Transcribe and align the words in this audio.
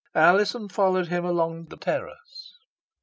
Alizon 0.15 0.67
followed 0.67 1.09
him 1.09 1.23
along 1.23 1.65
the 1.65 1.77
terrace. 1.77 2.53